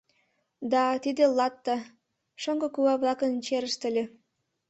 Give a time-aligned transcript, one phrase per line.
[0.71, 1.77] Да, тиде латта—
[2.41, 4.03] шоҥго кува-влакын черышт ыле.